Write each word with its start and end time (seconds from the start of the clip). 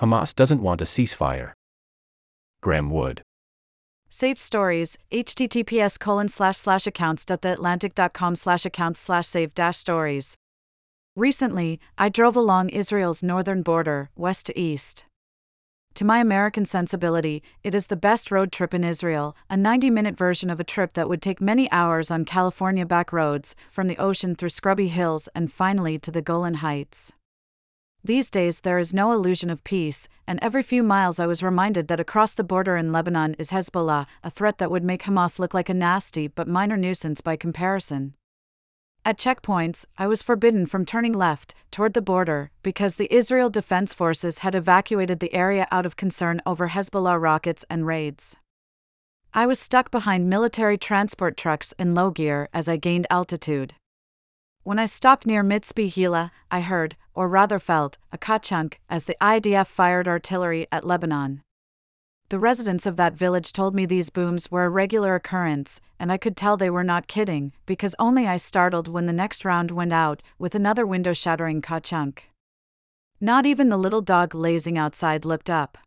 Hamas 0.00 0.34
doesn't 0.34 0.62
want 0.62 0.80
a 0.80 0.84
ceasefire. 0.84 1.52
Graeme 2.62 2.90
Wood. 2.90 3.22
Save 4.08 4.40
stories, 4.40 4.98
https 5.12 5.98
colon 5.98 6.28
slash 6.28 6.56
slash 6.56 6.86
accounts.theatlantic.com 6.86 8.34
slash 8.34 8.66
accounts 8.66 9.00
slash 9.00 9.26
save 9.26 9.54
dash 9.54 9.76
stories. 9.76 10.36
Recently, 11.14 11.78
I 11.98 12.08
drove 12.08 12.34
along 12.34 12.70
Israel's 12.70 13.22
northern 13.22 13.62
border, 13.62 14.10
west 14.16 14.46
to 14.46 14.58
east. 14.58 15.04
To 15.94 16.04
my 16.04 16.18
American 16.18 16.64
sensibility, 16.64 17.42
it 17.62 17.74
is 17.74 17.88
the 17.88 17.96
best 17.96 18.30
road 18.30 18.52
trip 18.52 18.72
in 18.72 18.84
Israel, 18.84 19.36
a 19.50 19.56
90 19.56 19.90
minute 19.90 20.16
version 20.16 20.48
of 20.48 20.60
a 20.60 20.64
trip 20.64 20.94
that 20.94 21.08
would 21.08 21.20
take 21.20 21.40
many 21.40 21.70
hours 21.70 22.10
on 22.10 22.24
California 22.24 22.86
back 22.86 23.12
roads, 23.12 23.54
from 23.70 23.86
the 23.86 23.98
ocean 23.98 24.34
through 24.34 24.48
scrubby 24.48 24.88
hills 24.88 25.28
and 25.34 25.52
finally 25.52 25.98
to 25.98 26.10
the 26.10 26.22
Golan 26.22 26.54
Heights. 26.54 27.12
These 28.02 28.30
days 28.30 28.60
there 28.60 28.78
is 28.78 28.94
no 28.94 29.12
illusion 29.12 29.50
of 29.50 29.62
peace, 29.62 30.08
and 30.26 30.38
every 30.40 30.62
few 30.62 30.82
miles 30.82 31.20
I 31.20 31.26
was 31.26 31.42
reminded 31.42 31.88
that 31.88 32.00
across 32.00 32.34
the 32.34 32.42
border 32.42 32.76
in 32.76 32.92
Lebanon 32.92 33.34
is 33.38 33.50
Hezbollah, 33.50 34.06
a 34.24 34.30
threat 34.30 34.56
that 34.56 34.70
would 34.70 34.82
make 34.82 35.02
Hamas 35.02 35.38
look 35.38 35.52
like 35.52 35.68
a 35.68 35.74
nasty 35.74 36.26
but 36.26 36.48
minor 36.48 36.78
nuisance 36.78 37.20
by 37.20 37.36
comparison. 37.36 38.14
At 39.04 39.18
checkpoints, 39.18 39.84
I 39.98 40.06
was 40.06 40.22
forbidden 40.22 40.66
from 40.66 40.86
turning 40.86 41.12
left, 41.12 41.54
toward 41.70 41.92
the 41.92 42.02
border, 42.02 42.50
because 42.62 42.96
the 42.96 43.12
Israel 43.14 43.50
Defense 43.50 43.92
Forces 43.92 44.38
had 44.38 44.54
evacuated 44.54 45.20
the 45.20 45.34
area 45.34 45.68
out 45.70 45.84
of 45.84 45.96
concern 45.96 46.40
over 46.46 46.68
Hezbollah 46.68 47.20
rockets 47.20 47.66
and 47.68 47.86
raids. 47.86 48.36
I 49.34 49.46
was 49.46 49.58
stuck 49.58 49.90
behind 49.90 50.28
military 50.28 50.76
transport 50.76 51.36
trucks 51.36 51.72
in 51.78 51.94
low 51.94 52.10
gear 52.10 52.48
as 52.52 52.68
I 52.68 52.76
gained 52.76 53.06
altitude. 53.10 53.74
When 54.70 54.78
I 54.78 54.84
stopped 54.84 55.26
near 55.26 55.42
Mitzpe 55.42 55.90
Hila, 55.90 56.30
I 56.48 56.60
heard, 56.60 56.94
or 57.12 57.26
rather 57.26 57.58
felt, 57.58 57.98
a 58.12 58.16
kachunk 58.16 58.74
as 58.88 59.04
the 59.04 59.16
IDF 59.20 59.66
fired 59.66 60.06
artillery 60.06 60.68
at 60.70 60.86
Lebanon. 60.86 61.42
The 62.28 62.38
residents 62.38 62.86
of 62.86 62.94
that 62.94 63.14
village 63.14 63.52
told 63.52 63.74
me 63.74 63.84
these 63.84 64.10
booms 64.10 64.48
were 64.48 64.66
a 64.66 64.70
regular 64.70 65.16
occurrence, 65.16 65.80
and 65.98 66.12
I 66.12 66.18
could 66.18 66.36
tell 66.36 66.56
they 66.56 66.70
were 66.70 66.84
not 66.84 67.08
kidding, 67.08 67.52
because 67.66 67.96
only 67.98 68.28
I 68.28 68.36
startled 68.36 68.86
when 68.86 69.06
the 69.06 69.12
next 69.12 69.44
round 69.44 69.72
went 69.72 69.92
out, 69.92 70.22
with 70.38 70.54
another 70.54 70.86
window 70.86 71.14
shattering 71.14 71.60
ka 71.60 71.80
chunk. 71.80 72.30
Not 73.20 73.46
even 73.46 73.70
the 73.70 73.76
little 73.76 74.02
dog 74.02 74.36
lazing 74.36 74.78
outside 74.78 75.24
looked 75.24 75.50
up. 75.50 75.78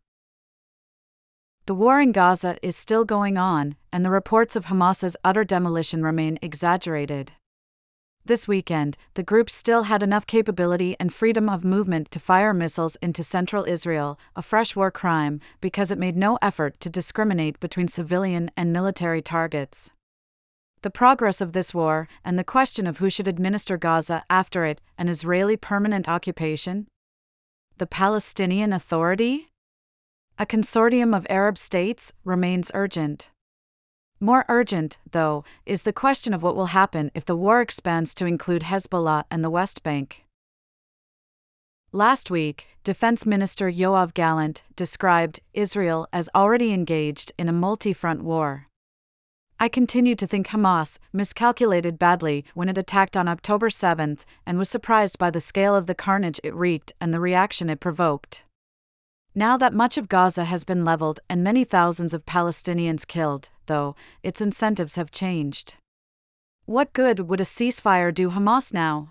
The 1.64 1.74
war 1.74 2.02
in 2.02 2.12
Gaza 2.12 2.58
is 2.60 2.76
still 2.76 3.06
going 3.06 3.38
on, 3.38 3.76
and 3.90 4.04
the 4.04 4.10
reports 4.10 4.56
of 4.56 4.66
Hamas's 4.66 5.16
utter 5.24 5.42
demolition 5.42 6.02
remain 6.02 6.38
exaggerated. 6.42 7.32
This 8.26 8.48
weekend, 8.48 8.96
the 9.14 9.22
group 9.22 9.50
still 9.50 9.82
had 9.82 10.02
enough 10.02 10.26
capability 10.26 10.96
and 10.98 11.12
freedom 11.12 11.46
of 11.46 11.62
movement 11.62 12.10
to 12.10 12.18
fire 12.18 12.54
missiles 12.54 12.96
into 13.02 13.22
central 13.22 13.66
Israel, 13.66 14.18
a 14.34 14.40
fresh 14.40 14.74
war 14.74 14.90
crime, 14.90 15.40
because 15.60 15.90
it 15.90 15.98
made 15.98 16.16
no 16.16 16.38
effort 16.40 16.80
to 16.80 16.88
discriminate 16.88 17.60
between 17.60 17.86
civilian 17.86 18.50
and 18.56 18.72
military 18.72 19.20
targets. 19.20 19.90
The 20.80 20.88
progress 20.88 21.42
of 21.42 21.52
this 21.52 21.74
war, 21.74 22.08
and 22.24 22.38
the 22.38 22.44
question 22.44 22.86
of 22.86 22.96
who 22.96 23.10
should 23.10 23.28
administer 23.28 23.76
Gaza 23.76 24.24
after 24.30 24.64
it, 24.64 24.80
an 24.96 25.08
Israeli 25.08 25.58
permanent 25.58 26.08
occupation? 26.08 26.88
The 27.76 27.86
Palestinian 27.86 28.72
Authority? 28.72 29.48
A 30.38 30.46
consortium 30.46 31.14
of 31.14 31.26
Arab 31.28 31.58
states, 31.58 32.14
remains 32.24 32.70
urgent. 32.72 33.32
More 34.20 34.44
urgent, 34.48 34.98
though, 35.10 35.44
is 35.66 35.82
the 35.82 35.92
question 35.92 36.32
of 36.32 36.42
what 36.42 36.56
will 36.56 36.66
happen 36.66 37.10
if 37.14 37.24
the 37.24 37.36
war 37.36 37.60
expands 37.60 38.14
to 38.14 38.26
include 38.26 38.62
Hezbollah 38.62 39.24
and 39.30 39.44
the 39.44 39.50
West 39.50 39.82
Bank. 39.82 40.24
Last 41.92 42.30
week, 42.30 42.66
Defense 42.82 43.24
Minister 43.24 43.70
Yoav 43.70 44.14
Gallant 44.14 44.64
described 44.76 45.40
Israel 45.52 46.08
as 46.12 46.28
already 46.34 46.72
engaged 46.72 47.32
in 47.38 47.48
a 47.48 47.52
multi 47.52 47.92
front 47.92 48.24
war. 48.24 48.66
I 49.60 49.68
continue 49.68 50.16
to 50.16 50.26
think 50.26 50.48
Hamas 50.48 50.98
miscalculated 51.12 51.98
badly 51.98 52.44
when 52.54 52.68
it 52.68 52.76
attacked 52.76 53.16
on 53.16 53.28
October 53.28 53.70
7 53.70 54.18
and 54.44 54.58
was 54.58 54.68
surprised 54.68 55.18
by 55.18 55.30
the 55.30 55.40
scale 55.40 55.76
of 55.76 55.86
the 55.86 55.94
carnage 55.94 56.40
it 56.42 56.54
wreaked 56.54 56.92
and 57.00 57.14
the 57.14 57.20
reaction 57.20 57.70
it 57.70 57.78
provoked. 57.78 58.44
Now 59.36 59.56
that 59.56 59.74
much 59.74 59.98
of 59.98 60.08
Gaza 60.08 60.44
has 60.44 60.64
been 60.64 60.84
leveled 60.84 61.18
and 61.28 61.42
many 61.42 61.64
thousands 61.64 62.14
of 62.14 62.24
Palestinians 62.24 63.04
killed, 63.04 63.50
though, 63.66 63.96
its 64.22 64.40
incentives 64.40 64.94
have 64.94 65.10
changed. 65.10 65.74
What 66.66 66.92
good 66.92 67.28
would 67.28 67.40
a 67.40 67.44
ceasefire 67.44 68.14
do 68.14 68.30
Hamas 68.30 68.72
now? 68.72 69.10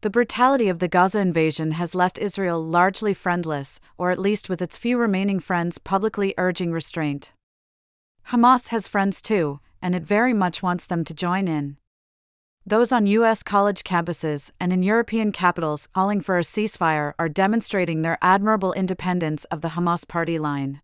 The 0.00 0.08
brutality 0.08 0.68
of 0.68 0.78
the 0.78 0.88
Gaza 0.88 1.20
invasion 1.20 1.72
has 1.72 1.94
left 1.94 2.18
Israel 2.18 2.64
largely 2.64 3.12
friendless, 3.12 3.78
or 3.98 4.10
at 4.10 4.18
least 4.18 4.48
with 4.48 4.62
its 4.62 4.78
few 4.78 4.96
remaining 4.96 5.40
friends 5.40 5.76
publicly 5.76 6.32
urging 6.38 6.72
restraint. 6.72 7.32
Hamas 8.28 8.68
has 8.68 8.88
friends 8.88 9.20
too, 9.20 9.60
and 9.82 9.94
it 9.94 10.02
very 10.02 10.32
much 10.32 10.62
wants 10.62 10.86
them 10.86 11.04
to 11.04 11.12
join 11.12 11.46
in. 11.46 11.76
Those 12.68 12.90
on 12.90 13.06
U.S. 13.06 13.44
college 13.44 13.84
campuses 13.84 14.50
and 14.58 14.72
in 14.72 14.82
European 14.82 15.30
capitals 15.30 15.86
calling 15.94 16.20
for 16.20 16.36
a 16.36 16.42
ceasefire 16.42 17.12
are 17.16 17.28
demonstrating 17.28 18.02
their 18.02 18.18
admirable 18.20 18.72
independence 18.72 19.44
of 19.52 19.60
the 19.60 19.68
Hamas 19.68 20.06
party 20.06 20.36
line. 20.36 20.80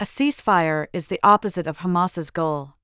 A 0.00 0.04
ceasefire 0.04 0.86
is 0.94 1.08
the 1.08 1.20
opposite 1.22 1.66
of 1.66 1.80
Hamas's 1.80 2.30
goal. 2.30 2.76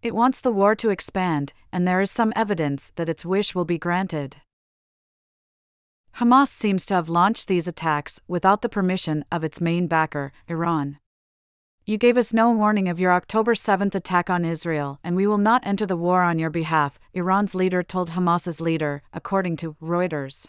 It 0.00 0.14
wants 0.14 0.40
the 0.40 0.52
war 0.52 0.76
to 0.76 0.90
expand, 0.90 1.52
and 1.72 1.88
there 1.88 2.00
is 2.00 2.12
some 2.12 2.32
evidence 2.36 2.92
that 2.94 3.08
its 3.08 3.24
wish 3.24 3.52
will 3.52 3.64
be 3.64 3.78
granted. 3.78 4.36
Hamas 6.18 6.50
seems 6.50 6.86
to 6.86 6.94
have 6.94 7.08
launched 7.08 7.48
these 7.48 7.66
attacks 7.66 8.20
without 8.28 8.62
the 8.62 8.68
permission 8.68 9.24
of 9.32 9.42
its 9.42 9.60
main 9.60 9.88
backer, 9.88 10.32
Iran. 10.46 10.98
You 11.86 11.98
gave 11.98 12.16
us 12.16 12.32
no 12.32 12.50
warning 12.50 12.88
of 12.88 12.98
your 12.98 13.12
October 13.12 13.52
7th 13.52 13.94
attack 13.94 14.30
on 14.30 14.42
Israel, 14.42 14.98
and 15.04 15.14
we 15.14 15.26
will 15.26 15.36
not 15.36 15.66
enter 15.66 15.84
the 15.84 15.98
war 15.98 16.22
on 16.22 16.38
your 16.38 16.48
behalf, 16.48 16.98
Iran's 17.12 17.54
leader 17.54 17.82
told 17.82 18.12
Hamas's 18.12 18.58
leader, 18.58 19.02
according 19.12 19.56
to 19.56 19.76
Reuters. 19.82 20.46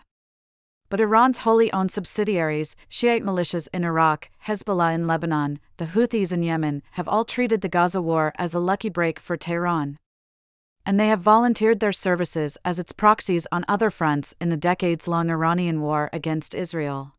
But 0.87 1.01
Iran's 1.01 1.39
wholly 1.39 1.73
owned 1.73 1.91
subsidiaries, 1.91 2.77
Shiite 2.87 3.21
militias 3.21 3.67
in 3.73 3.83
Iraq, 3.83 4.29
Hezbollah 4.47 4.95
in 4.95 5.07
Lebanon, 5.07 5.59
the 5.75 5.87
Houthis 5.87 6.31
in 6.31 6.41
Yemen, 6.41 6.81
have 6.91 7.09
all 7.09 7.25
treated 7.25 7.59
the 7.59 7.67
Gaza 7.67 8.01
war 8.01 8.31
as 8.37 8.53
a 8.53 8.59
lucky 8.59 8.87
break 8.87 9.19
for 9.19 9.35
Tehran. 9.35 9.97
And 10.85 10.97
they 10.97 11.09
have 11.09 11.19
volunteered 11.19 11.81
their 11.81 11.91
services 11.91 12.57
as 12.63 12.79
its 12.79 12.93
proxies 12.93 13.45
on 13.51 13.65
other 13.67 13.91
fronts 13.91 14.35
in 14.39 14.47
the 14.47 14.55
decades 14.55 15.05
long 15.05 15.29
Iranian 15.29 15.81
war 15.81 16.09
against 16.13 16.55
Israel 16.55 17.15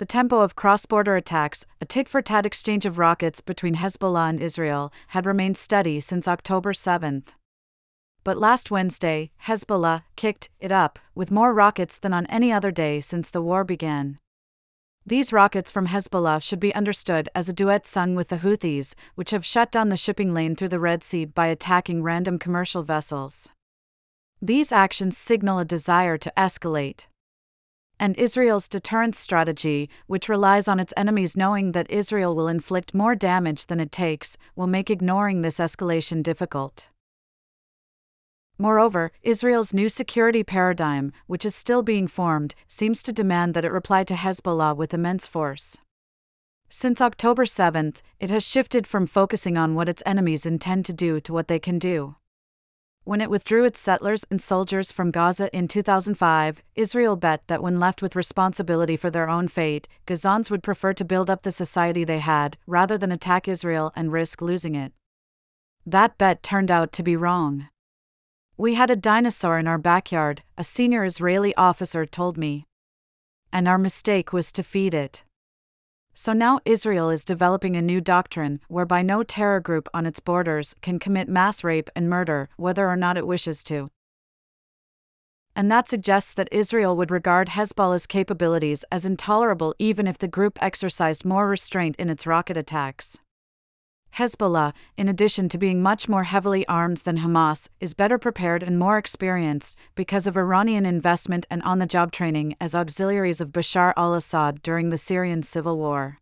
the 0.00 0.06
tempo 0.06 0.40
of 0.40 0.56
cross 0.56 0.86
border 0.86 1.14
attacks, 1.14 1.66
a 1.78 1.84
tit 1.84 2.08
for 2.08 2.22
tat 2.22 2.46
exchange 2.46 2.86
of 2.86 2.96
rockets 2.96 3.42
between 3.42 3.74
Hezbollah 3.74 4.30
and 4.30 4.40
Israel, 4.40 4.90
had 5.08 5.26
remained 5.26 5.58
steady 5.58 6.00
since 6.00 6.26
October 6.26 6.72
7. 6.72 7.22
But 8.24 8.38
last 8.38 8.70
Wednesday, 8.70 9.30
Hezbollah 9.46 10.04
kicked 10.16 10.48
it 10.58 10.72
up 10.72 10.98
with 11.14 11.30
more 11.30 11.52
rockets 11.52 11.98
than 11.98 12.14
on 12.14 12.24
any 12.26 12.50
other 12.50 12.70
day 12.70 13.02
since 13.02 13.28
the 13.28 13.42
war 13.42 13.62
began. 13.62 14.18
These 15.04 15.34
rockets 15.34 15.70
from 15.70 15.88
Hezbollah 15.88 16.42
should 16.42 16.60
be 16.60 16.74
understood 16.74 17.28
as 17.34 17.50
a 17.50 17.52
duet 17.52 17.84
sung 17.84 18.14
with 18.14 18.28
the 18.28 18.38
Houthis, 18.38 18.94
which 19.16 19.32
have 19.32 19.44
shut 19.44 19.70
down 19.70 19.90
the 19.90 19.98
shipping 19.98 20.32
lane 20.32 20.56
through 20.56 20.68
the 20.68 20.80
Red 20.80 21.04
Sea 21.04 21.26
by 21.26 21.48
attacking 21.48 22.02
random 22.02 22.38
commercial 22.38 22.82
vessels. 22.82 23.50
These 24.40 24.72
actions 24.72 25.18
signal 25.18 25.58
a 25.58 25.66
desire 25.66 26.16
to 26.16 26.32
escalate 26.38 27.04
and 28.00 28.16
Israel's 28.16 28.66
deterrence 28.66 29.18
strategy, 29.18 29.90
which 30.06 30.28
relies 30.28 30.66
on 30.66 30.80
its 30.80 30.94
enemies 30.96 31.36
knowing 31.36 31.72
that 31.72 31.90
Israel 31.90 32.34
will 32.34 32.48
inflict 32.48 32.94
more 32.94 33.14
damage 33.14 33.66
than 33.66 33.78
it 33.78 33.92
takes, 33.92 34.38
will 34.56 34.66
make 34.66 34.90
ignoring 34.90 35.42
this 35.42 35.58
escalation 35.58 36.22
difficult. 36.22 36.88
Moreover, 38.58 39.12
Israel's 39.22 39.74
new 39.74 39.88
security 39.88 40.42
paradigm, 40.42 41.12
which 41.26 41.44
is 41.44 41.54
still 41.54 41.82
being 41.82 42.08
formed, 42.08 42.54
seems 42.66 43.02
to 43.02 43.12
demand 43.12 43.54
that 43.54 43.64
it 43.64 43.72
reply 43.72 44.02
to 44.04 44.14
Hezbollah 44.14 44.76
with 44.76 44.94
immense 44.94 45.26
force. 45.26 45.76
Since 46.70 47.00
October 47.00 47.44
7, 47.44 47.94
it 48.18 48.30
has 48.30 48.46
shifted 48.46 48.86
from 48.86 49.06
focusing 49.06 49.58
on 49.58 49.74
what 49.74 49.88
its 49.88 50.02
enemies 50.06 50.46
intend 50.46 50.86
to 50.86 50.92
do 50.94 51.20
to 51.20 51.32
what 51.32 51.48
they 51.48 51.58
can 51.58 51.78
do. 51.78 52.16
When 53.04 53.22
it 53.22 53.30
withdrew 53.30 53.64
its 53.64 53.80
settlers 53.80 54.24
and 54.30 54.42
soldiers 54.42 54.92
from 54.92 55.10
Gaza 55.10 55.54
in 55.56 55.68
2005, 55.68 56.62
Israel 56.74 57.16
bet 57.16 57.42
that 57.46 57.62
when 57.62 57.80
left 57.80 58.02
with 58.02 58.14
responsibility 58.14 58.96
for 58.96 59.10
their 59.10 59.28
own 59.28 59.48
fate, 59.48 59.88
Gazans 60.06 60.50
would 60.50 60.62
prefer 60.62 60.92
to 60.92 61.04
build 61.04 61.30
up 61.30 61.42
the 61.42 61.50
society 61.50 62.04
they 62.04 62.18
had, 62.18 62.58
rather 62.66 62.98
than 62.98 63.10
attack 63.10 63.48
Israel 63.48 63.90
and 63.96 64.12
risk 64.12 64.42
losing 64.42 64.74
it. 64.74 64.92
That 65.86 66.18
bet 66.18 66.42
turned 66.42 66.70
out 66.70 66.92
to 66.92 67.02
be 67.02 67.16
wrong. 67.16 67.68
We 68.58 68.74
had 68.74 68.90
a 68.90 68.96
dinosaur 68.96 69.58
in 69.58 69.66
our 69.66 69.78
backyard, 69.78 70.42
a 70.58 70.62
senior 70.62 71.02
Israeli 71.02 71.54
officer 71.54 72.04
told 72.04 72.36
me. 72.36 72.66
And 73.50 73.66
our 73.66 73.78
mistake 73.78 74.34
was 74.34 74.52
to 74.52 74.62
feed 74.62 74.92
it. 74.92 75.24
So 76.22 76.34
now 76.34 76.60
Israel 76.66 77.08
is 77.08 77.24
developing 77.24 77.76
a 77.76 77.80
new 77.80 77.98
doctrine 77.98 78.60
whereby 78.68 79.00
no 79.00 79.22
terror 79.22 79.58
group 79.58 79.88
on 79.94 80.04
its 80.04 80.20
borders 80.20 80.74
can 80.82 80.98
commit 80.98 81.30
mass 81.30 81.64
rape 81.64 81.88
and 81.96 82.10
murder, 82.10 82.50
whether 82.58 82.86
or 82.86 82.94
not 82.94 83.16
it 83.16 83.26
wishes 83.26 83.64
to. 83.64 83.88
And 85.56 85.72
that 85.72 85.88
suggests 85.88 86.34
that 86.34 86.52
Israel 86.52 86.94
would 86.94 87.10
regard 87.10 87.48
Hezbollah's 87.48 88.06
capabilities 88.06 88.84
as 88.92 89.06
intolerable 89.06 89.74
even 89.78 90.06
if 90.06 90.18
the 90.18 90.28
group 90.28 90.58
exercised 90.60 91.24
more 91.24 91.48
restraint 91.48 91.96
in 91.96 92.10
its 92.10 92.26
rocket 92.26 92.58
attacks. 92.58 93.16
Hezbollah, 94.16 94.72
in 94.96 95.08
addition 95.08 95.48
to 95.48 95.58
being 95.58 95.82
much 95.82 96.08
more 96.08 96.24
heavily 96.24 96.66
armed 96.66 96.98
than 96.98 97.18
Hamas, 97.18 97.68
is 97.80 97.94
better 97.94 98.18
prepared 98.18 98.62
and 98.62 98.78
more 98.78 98.98
experienced 98.98 99.76
because 99.94 100.26
of 100.26 100.36
Iranian 100.36 100.84
investment 100.84 101.46
and 101.48 101.62
on 101.62 101.78
the 101.78 101.86
job 101.86 102.10
training 102.10 102.56
as 102.60 102.74
auxiliaries 102.74 103.40
of 103.40 103.52
Bashar 103.52 103.92
al 103.96 104.14
Assad 104.14 104.62
during 104.62 104.90
the 104.90 104.98
Syrian 104.98 105.42
civil 105.42 105.78
war. 105.78 106.18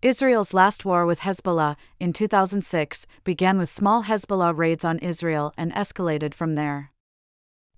Israel's 0.00 0.52
last 0.52 0.84
war 0.84 1.06
with 1.06 1.20
Hezbollah, 1.20 1.76
in 1.98 2.12
2006, 2.12 3.06
began 3.22 3.58
with 3.58 3.70
small 3.70 4.04
Hezbollah 4.04 4.56
raids 4.56 4.84
on 4.84 4.98
Israel 4.98 5.52
and 5.56 5.72
escalated 5.72 6.34
from 6.34 6.54
there. 6.54 6.90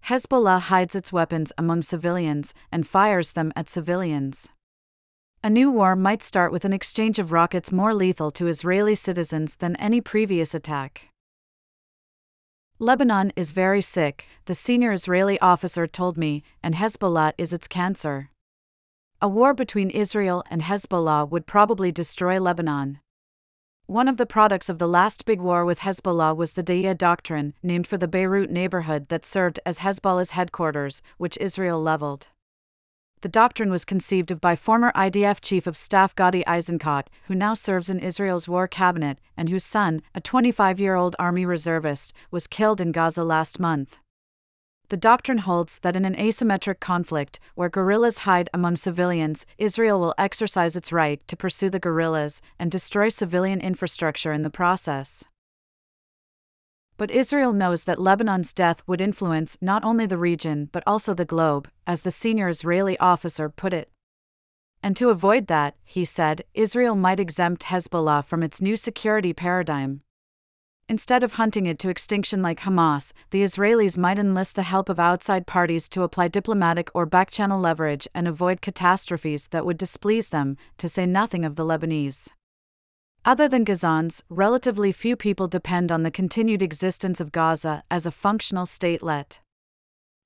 Hezbollah 0.07 0.61
hides 0.63 0.95
its 0.95 1.13
weapons 1.13 1.53
among 1.59 1.83
civilians 1.83 2.55
and 2.71 2.87
fires 2.87 3.33
them 3.33 3.53
at 3.57 3.69
civilians. 3.69 4.49
A 5.47 5.49
new 5.49 5.71
war 5.71 5.95
might 5.95 6.25
start 6.25 6.51
with 6.51 6.65
an 6.65 6.73
exchange 6.73 7.21
of 7.21 7.31
rockets 7.31 7.71
more 7.71 7.95
lethal 7.95 8.33
to 8.33 8.49
Israeli 8.49 8.97
citizens 8.97 9.55
than 9.55 9.77
any 9.77 10.01
previous 10.01 10.55
attack. 10.55 11.03
Lebanon 12.81 13.33
is 13.37 13.53
very 13.53 13.81
sick, 13.81 14.27
the 14.47 14.57
senior 14.57 14.91
Israeli 14.91 15.39
officer 15.39 15.87
told 15.87 16.19
me, 16.19 16.43
and 16.65 16.75
Hezbollah 16.75 17.33
is 17.39 17.53
its 17.53 17.69
cancer. 17.69 18.31
A 19.23 19.29
war 19.29 19.55
between 19.55 19.89
Israel 19.91 20.43
and 20.51 20.63
Hezbollah 20.63 21.31
would 21.31 21.47
probably 21.47 21.93
destroy 21.93 22.41
Lebanon. 22.41 22.99
One 23.87 24.09
of 24.09 24.17
the 24.17 24.27
products 24.27 24.69
of 24.69 24.81
the 24.81 24.89
last 24.89 25.25
big 25.25 25.41
war 25.41 25.65
with 25.65 25.79
Hezbollah 25.79 26.35
was 26.35 26.55
the 26.55 26.65
Dahiya 26.65 26.99
Doctrine, 26.99 27.55
named 27.63 27.87
for 27.87 27.99
the 27.99 28.09
Beirut 28.09 28.51
neighborhood 28.51 29.11
that 29.11 29.25
served 29.25 29.61
as 29.65 29.79
Hezbollah's 29.79 30.33
headquarters, 30.33 31.03
which 31.19 31.39
Israel 31.41 31.81
leveled. 31.81 32.31
The 33.27 33.33
doctrine 33.33 33.71
was 33.71 33.85
conceived 33.85 34.31
of 34.31 34.41
by 34.41 34.55
former 34.55 34.93
IDF 34.95 35.41
Chief 35.41 35.67
of 35.67 35.77
Staff 35.77 36.15
Gadi 36.15 36.45
Eisenkot, 36.47 37.09
who 37.25 37.35
now 37.35 37.55
serves 37.55 37.91
in 37.91 37.99
Israel's 37.99 38.47
war 38.47 38.69
cabinet, 38.69 39.19
and 39.37 39.49
whose 39.49 39.65
son, 39.65 40.01
a 40.15 40.21
25 40.21 40.79
year 40.79 40.95
old 40.95 41.17
army 41.19 41.45
reservist, 41.45 42.13
was 42.31 42.47
killed 42.47 42.81
in 42.81 42.93
Gaza 42.93 43.25
last 43.25 43.59
month. 43.59 43.99
The 44.91 44.97
doctrine 44.97 45.39
holds 45.39 45.81
that 45.81 45.97
in 45.97 46.05
an 46.05 46.15
asymmetric 46.15 46.79
conflict, 46.79 47.41
where 47.57 47.69
guerrillas 47.69 48.19
hide 48.19 48.49
among 48.55 48.77
civilians, 48.77 49.45
Israel 49.59 49.99
will 49.99 50.15
exercise 50.17 50.77
its 50.77 50.93
right 50.93 51.21
to 51.27 51.37
pursue 51.37 51.69
the 51.69 51.81
guerrillas 51.81 52.41
and 52.61 52.71
destroy 52.71 53.09
civilian 53.09 53.61
infrastructure 53.61 54.33
in 54.33 54.43
the 54.43 54.51
process. 54.51 55.25
But 56.99 57.11
Israel 57.11 57.53
knows 57.53 57.85
that 57.85 57.99
Lebanon's 57.99 58.53
death 58.53 58.83
would 58.87 59.01
influence 59.01 59.59
not 59.61 59.85
only 59.85 60.07
the 60.07 60.17
region 60.17 60.71
but 60.73 60.83
also 60.87 61.13
the 61.13 61.25
globe, 61.25 61.69
as 61.87 62.03
the 62.03 62.11
senior 62.11 62.49
Israeli 62.49 62.99
officer 62.99 63.49
put 63.49 63.75
it. 63.75 63.91
And 64.83 64.97
to 64.97 65.11
avoid 65.11 65.47
that, 65.49 65.75
he 65.85 66.05
said, 66.05 66.43
Israel 66.55 66.95
might 66.95 67.21
exempt 67.21 67.65
Hezbollah 67.65 68.25
from 68.25 68.43
its 68.43 68.63
new 68.63 68.77
security 68.77 69.33
paradigm. 69.33 70.03
Instead 70.89 71.25
of 71.25 71.33
hunting 71.33 71.67
it 71.67 71.81
to 71.81 71.89
extinction 71.89 72.43
like 72.43 72.61
Hamas, 72.61 73.13
the 73.31 73.43
Israelis 73.43 73.99
might 73.99 74.21
enlist 74.21 74.55
the 74.55 74.63
help 74.63 74.89
of 74.89 75.01
outside 75.01 75.45
parties 75.45 75.89
to 75.89 76.05
apply 76.05 76.29
diplomatic 76.29 76.91
or 76.95 77.07
backchannel 77.07 77.61
leverage 77.61 78.07
and 78.15 78.29
avoid 78.29 78.63
catastrophes 78.63 79.49
that 79.49 79.67
would 79.67 79.79
displease 79.79 80.29
them, 80.29 80.57
to 80.79 80.89
say 80.89 81.05
nothing 81.05 81.45
of 81.45 81.57
the 81.57 81.65
Lebanese. 81.65 82.29
Other 83.27 83.49
than 83.49 83.65
Gazans, 83.65 84.23
relatively 84.31 84.93
few 84.93 85.17
people 85.17 85.49
depend 85.49 85.91
on 85.91 86.05
the 86.05 86.13
continued 86.13 86.63
existence 86.63 87.21
of 87.21 87.33
Gaza 87.33 87.83
as 87.91 88.07
a 88.07 88.13
functional 88.13 88.67
statelet. 88.67 89.41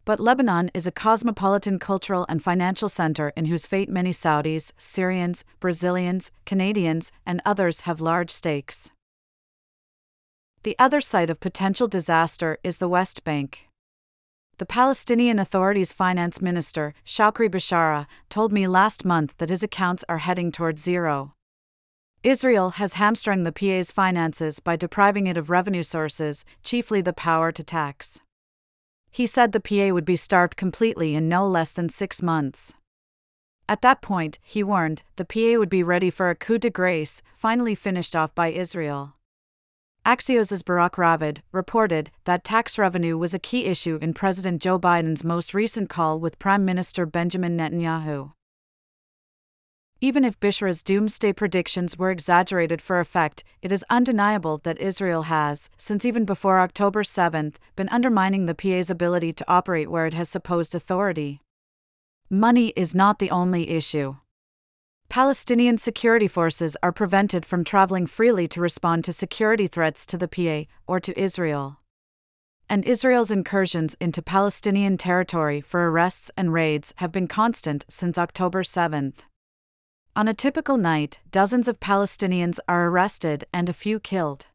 But 0.04 0.20
Lebanon 0.20 0.70
is 0.74 0.86
a 0.86 0.92
cosmopolitan 0.92 1.78
cultural 1.78 2.26
and 2.28 2.42
financial 2.42 2.90
center 2.90 3.32
in 3.34 3.46
whose 3.46 3.66
fate 3.66 3.88
many 3.88 4.10
Saudis, 4.10 4.72
Syrians, 4.76 5.46
Brazilians, 5.60 6.30
Canadians, 6.44 7.10
and 7.24 7.40
others 7.46 7.82
have 7.82 8.02
large 8.02 8.30
stakes. 8.30 8.90
The 10.62 10.76
other 10.78 11.00
site 11.00 11.30
of 11.30 11.40
potential 11.40 11.86
disaster 11.86 12.58
is 12.62 12.76
the 12.76 12.88
West 12.88 13.24
Bank. 13.24 13.60
The 14.58 14.66
Palestinian 14.66 15.38
Authority's 15.38 15.94
finance 15.94 16.42
minister, 16.42 16.92
Shukri 17.06 17.48
Bishara, 17.48 18.06
told 18.28 18.52
me 18.52 18.66
last 18.66 19.06
month 19.06 19.38
that 19.38 19.48
his 19.48 19.62
accounts 19.62 20.04
are 20.06 20.18
heading 20.18 20.52
toward 20.52 20.78
zero. 20.78 21.32
Israel 22.22 22.72
has 22.72 22.94
hamstrung 22.94 23.44
the 23.44 23.52
PA's 23.52 23.90
finances 23.90 24.60
by 24.60 24.76
depriving 24.76 25.26
it 25.26 25.38
of 25.38 25.48
revenue 25.48 25.82
sources, 25.82 26.44
chiefly 26.62 27.00
the 27.00 27.14
power 27.14 27.50
to 27.50 27.64
tax. 27.64 28.20
He 29.10 29.24
said 29.24 29.52
the 29.52 29.58
PA 29.58 29.94
would 29.94 30.04
be 30.04 30.16
starved 30.16 30.54
completely 30.54 31.14
in 31.14 31.30
no 31.30 31.48
less 31.48 31.72
than 31.72 31.88
six 31.88 32.20
months. 32.20 32.74
At 33.66 33.80
that 33.80 34.02
point, 34.02 34.38
he 34.42 34.62
warned, 34.62 35.02
the 35.16 35.24
PA 35.24 35.58
would 35.58 35.70
be 35.70 35.82
ready 35.82 36.10
for 36.10 36.28
a 36.28 36.34
coup 36.34 36.58
de 36.58 36.68
grace, 36.68 37.22
finally 37.34 37.74
finished 37.74 38.14
off 38.14 38.34
by 38.34 38.48
Israel. 38.48 39.14
Axios' 40.04 40.62
Barak 40.62 40.96
Ravid 40.96 41.38
reported 41.52 42.10
that 42.24 42.44
tax 42.44 42.76
revenue 42.76 43.16
was 43.16 43.32
a 43.32 43.38
key 43.38 43.64
issue 43.64 43.98
in 44.02 44.12
President 44.12 44.60
Joe 44.60 44.78
Biden's 44.78 45.24
most 45.24 45.54
recent 45.54 45.88
call 45.88 46.20
with 46.20 46.38
Prime 46.38 46.66
Minister 46.66 47.06
Benjamin 47.06 47.56
Netanyahu. 47.56 48.32
Even 50.02 50.24
if 50.24 50.40
Bishara's 50.40 50.82
doomsday 50.82 51.34
predictions 51.34 51.98
were 51.98 52.10
exaggerated 52.10 52.80
for 52.80 53.00
effect, 53.00 53.44
it 53.60 53.70
is 53.70 53.84
undeniable 53.90 54.56
that 54.64 54.80
Israel 54.80 55.24
has, 55.24 55.68
since 55.76 56.06
even 56.06 56.24
before 56.24 56.58
October 56.58 57.04
7, 57.04 57.52
been 57.76 57.88
undermining 57.90 58.46
the 58.46 58.54
PA's 58.54 58.88
ability 58.88 59.34
to 59.34 59.44
operate 59.46 59.90
where 59.90 60.06
it 60.06 60.14
has 60.14 60.30
supposed 60.30 60.74
authority. 60.74 61.42
Money 62.30 62.68
is 62.76 62.94
not 62.94 63.18
the 63.18 63.30
only 63.30 63.68
issue. 63.68 64.16
Palestinian 65.10 65.76
security 65.76 66.28
forces 66.28 66.78
are 66.82 66.92
prevented 66.92 67.44
from 67.44 67.62
traveling 67.62 68.06
freely 68.06 68.48
to 68.48 68.60
respond 68.60 69.04
to 69.04 69.12
security 69.12 69.66
threats 69.66 70.06
to 70.06 70.16
the 70.16 70.28
PA 70.28 70.70
or 70.86 70.98
to 71.00 71.20
Israel. 71.20 71.80
And 72.70 72.84
Israel's 72.84 73.32
incursions 73.32 73.96
into 74.00 74.22
Palestinian 74.22 74.96
territory 74.96 75.60
for 75.60 75.90
arrests 75.90 76.30
and 76.36 76.52
raids 76.52 76.94
have 76.98 77.10
been 77.10 77.26
constant 77.26 77.84
since 77.88 78.16
October 78.16 78.62
7. 78.62 79.12
On 80.16 80.26
a 80.26 80.34
typical 80.34 80.76
night, 80.76 81.20
dozens 81.30 81.68
of 81.68 81.78
Palestinians 81.78 82.58
are 82.66 82.88
arrested 82.88 83.44
and 83.54 83.68
a 83.68 83.72
few 83.72 84.00
killed. 84.00 84.48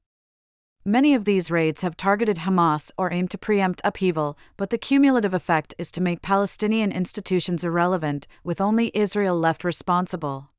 Many 0.84 1.16
of 1.16 1.24
these 1.24 1.50
raids 1.50 1.82
have 1.82 1.96
targeted 1.96 2.40
Hamas 2.40 2.92
or 2.98 3.12
aim 3.12 3.30
to 3.30 3.38
preempt 3.38 3.82
upheaval, 3.84 4.38
but 4.58 4.70
the 4.70 4.78
cumulative 4.78 5.34
effect 5.34 5.74
is 5.78 5.92
to 5.92 6.02
make 6.02 6.22
Palestinian 6.22 6.92
institutions 6.92 7.64
irrelevant, 7.64 8.28
with 8.44 8.60
only 8.60 8.92
Israel 8.94 9.40
left 9.40 9.64
responsible. 9.64 10.50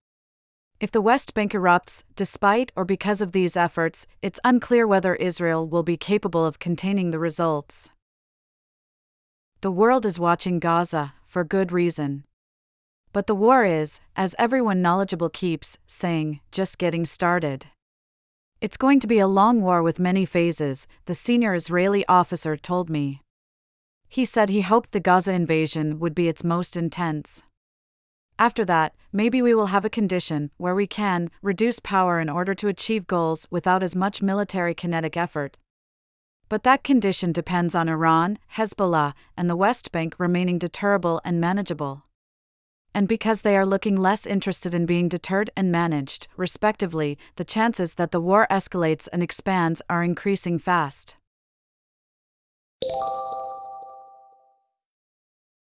If 0.80 0.90
the 0.90 1.02
West 1.02 1.34
Bank 1.34 1.52
erupts, 1.52 2.02
despite 2.16 2.72
or 2.74 2.84
because 2.86 3.20
of 3.20 3.32
these 3.32 3.56
efforts, 3.56 4.06
it's 4.22 4.40
unclear 4.44 4.86
whether 4.86 5.14
Israel 5.14 5.68
will 5.68 5.82
be 5.82 5.96
capable 5.96 6.44
of 6.44 6.58
containing 6.58 7.10
the 7.10 7.18
results. 7.18 7.90
The 9.60 9.70
world 9.70 10.06
is 10.06 10.18
watching 10.18 10.58
Gaza, 10.58 11.14
for 11.26 11.44
good 11.44 11.70
reason. 11.70 12.24
But 13.16 13.28
the 13.28 13.34
war 13.34 13.64
is, 13.64 14.02
as 14.14 14.34
everyone 14.38 14.82
knowledgeable 14.82 15.30
keeps 15.30 15.78
saying, 15.86 16.40
just 16.52 16.76
getting 16.76 17.06
started. 17.06 17.68
It's 18.60 18.76
going 18.76 19.00
to 19.00 19.06
be 19.06 19.18
a 19.20 19.26
long 19.26 19.62
war 19.62 19.82
with 19.82 19.98
many 19.98 20.26
phases, 20.26 20.86
the 21.06 21.14
senior 21.14 21.54
Israeli 21.54 22.04
officer 22.08 22.58
told 22.58 22.90
me. 22.90 23.22
He 24.10 24.26
said 24.26 24.50
he 24.50 24.60
hoped 24.60 24.92
the 24.92 25.00
Gaza 25.00 25.32
invasion 25.32 25.98
would 25.98 26.14
be 26.14 26.28
its 26.28 26.44
most 26.44 26.76
intense. 26.76 27.42
After 28.38 28.66
that, 28.66 28.94
maybe 29.14 29.40
we 29.40 29.54
will 29.54 29.68
have 29.68 29.86
a 29.86 29.96
condition 29.98 30.50
where 30.58 30.74
we 30.74 30.86
can 30.86 31.30
reduce 31.40 31.80
power 31.80 32.20
in 32.20 32.28
order 32.28 32.54
to 32.56 32.68
achieve 32.68 33.06
goals 33.06 33.46
without 33.50 33.82
as 33.82 33.96
much 33.96 34.20
military 34.20 34.74
kinetic 34.74 35.16
effort. 35.16 35.56
But 36.50 36.64
that 36.64 36.84
condition 36.84 37.32
depends 37.32 37.74
on 37.74 37.88
Iran, 37.88 38.38
Hezbollah, 38.58 39.14
and 39.38 39.48
the 39.48 39.56
West 39.56 39.90
Bank 39.90 40.16
remaining 40.18 40.58
deterrable 40.58 41.22
and 41.24 41.40
manageable 41.40 42.05
and 42.96 43.06
because 43.08 43.42
they 43.42 43.54
are 43.54 43.66
looking 43.66 43.94
less 43.94 44.24
interested 44.26 44.72
in 44.72 44.86
being 44.86 45.06
deterred 45.06 45.50
and 45.54 45.70
managed, 45.70 46.28
respectively, 46.38 47.18
the 47.36 47.44
chances 47.44 47.96
that 47.96 48.10
the 48.10 48.22
war 48.22 48.46
escalates 48.50 49.06
and 49.12 49.22
expands 49.22 49.82
are 49.90 50.02
increasing 50.02 50.58
fast. 50.58 51.14